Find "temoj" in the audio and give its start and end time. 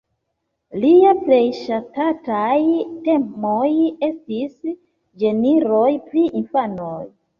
3.09-3.69